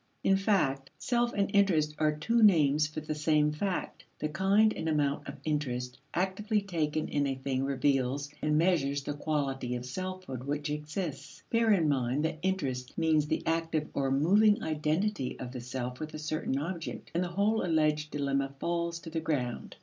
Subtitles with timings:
[0.23, 4.89] In fact, self and interest are two names for the same fact; the kind and
[4.89, 10.45] amount of interest actively taken in a thing reveals and measures the quality of selfhood
[10.45, 11.43] which exists.
[11.51, 16.15] Bear in mind that interest means the active or moving identity of the self with
[16.15, 19.75] a certain object, and the whole alleged dilemma falls to the ground.